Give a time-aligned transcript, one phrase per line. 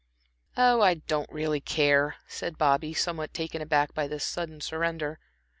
[0.57, 5.19] "Oh, I don't really care," said Bobby, somewhat taken aback by this sudden surrender.